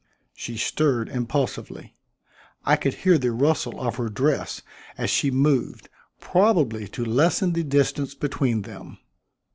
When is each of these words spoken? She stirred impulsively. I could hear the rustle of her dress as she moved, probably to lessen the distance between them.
She 0.33 0.57
stirred 0.57 1.09
impulsively. 1.09 1.95
I 2.65 2.75
could 2.75 2.95
hear 2.95 3.19
the 3.19 3.31
rustle 3.31 3.79
of 3.79 3.97
her 3.97 4.09
dress 4.09 4.63
as 4.97 5.11
she 5.11 5.29
moved, 5.29 5.89
probably 6.19 6.87
to 6.87 7.05
lessen 7.05 7.53
the 7.53 7.63
distance 7.63 8.15
between 8.15 8.63
them. 8.63 8.97